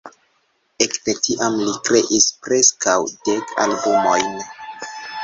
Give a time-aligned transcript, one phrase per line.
[0.85, 2.97] Ekde tiam li kreis preskaŭ
[3.29, 4.33] dek albumojn.